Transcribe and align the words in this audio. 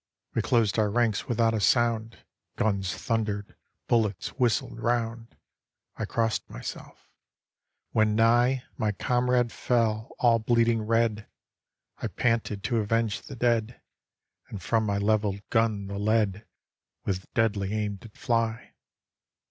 We 0.33 0.41
closed 0.41 0.79
our 0.79 0.89
ranks 0.89 1.27
without 1.27 1.53
a 1.53 1.59
sound. 1.59 2.25
Guns 2.55 2.91
thundered, 2.91 3.55
bullets 3.85 4.29
whistled 4.29 4.79
round; 4.79 5.37
I 5.95 6.05
crossed 6.05 6.49
myself— 6.49 7.07
when 7.91 8.15
nigh 8.15 8.63
My 8.79 8.93
comrade 8.93 9.51
fell, 9.51 10.15
all 10.17 10.39
bleeding 10.39 10.81
red; 10.81 11.27
I 11.99 12.07
panted 12.07 12.63
to 12.63 12.77
avenge 12.77 13.21
the 13.21 13.35
dead, 13.35 13.79
And 14.49 14.59
from 14.59 14.87
my 14.87 14.97
leveled 14.97 15.47
gun 15.51 15.85
the 15.85 15.99
lead 15.99 16.47
With 17.05 17.31
deadly 17.35 17.71
aim 17.71 17.97
did 17.97 18.17
fly. 18.17 18.73